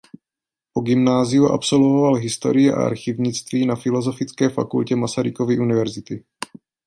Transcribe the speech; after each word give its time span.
Po 0.73 0.81
gymnáziu 0.81 1.45
absolvoval 1.47 2.13
historii 2.15 2.71
a 2.71 2.75
archivnictví 2.85 3.65
na 3.65 3.75
filozofické 3.75 4.49
fakultě 4.49 4.95
Masarykovy 4.95 5.59
univerzity. 5.59 6.23